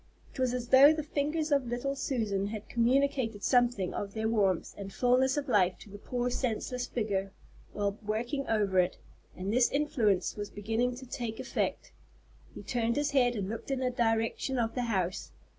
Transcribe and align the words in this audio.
It 0.33 0.39
was 0.39 0.51
as 0.55 0.69
though 0.69 0.91
the 0.91 1.03
fingers 1.03 1.51
of 1.51 1.67
little 1.67 1.95
Susan 1.95 2.47
had 2.47 2.67
communicated 2.67 3.43
something 3.43 3.93
of 3.93 4.15
their 4.15 4.27
warmth 4.27 4.73
and 4.75 4.91
fulness 4.91 5.37
of 5.37 5.47
life 5.47 5.77
to 5.77 5.91
the 5.91 5.99
poor 5.99 6.31
senseless 6.31 6.87
figure 6.87 7.31
while 7.73 7.99
working 8.01 8.47
over 8.47 8.79
it, 8.79 8.97
and 9.37 9.53
this 9.53 9.69
influence 9.69 10.35
was 10.35 10.49
beginning 10.49 10.95
to 10.95 11.05
take 11.05 11.39
effect. 11.39 11.91
He 12.55 12.63
turned 12.63 12.95
his 12.95 13.11
head 13.11 13.35
and 13.35 13.47
looked 13.47 13.69
in 13.69 13.77
the 13.79 13.91
direction 13.91 14.57
of 14.57 14.73
the 14.73 14.85
house. 14.89 15.33